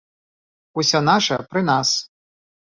Усё 0.85 0.99
наша 1.11 1.35
пры 1.53 1.61
нас. 1.71 1.95